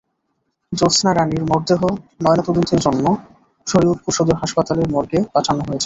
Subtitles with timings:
[0.71, 1.81] জ্যোৎস্না রানীর মরদেহ
[2.23, 3.05] ময়নাতদন্তের জন্য
[3.67, 5.79] শরীয়তপুর সদর হাসপাতালের মর্গে পাঠানো হয়েছে।